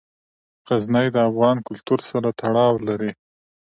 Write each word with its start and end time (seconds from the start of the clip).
غزني 0.67 1.05
د 1.15 1.17
افغان 1.29 1.57
کلتور 1.67 1.99
سره 2.11 2.29
تړاو 2.39 2.73
لري. 2.87 3.11